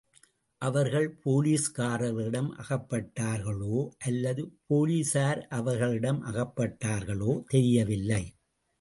[0.61, 3.77] அவர்கள் போலீஸ்காரர்களிடம் அகப்பட்டார்களோ
[4.07, 8.23] அல்லது போலீசார் அவர்களிடம் அகப்பட்டார்களோ தெரியவில்லை.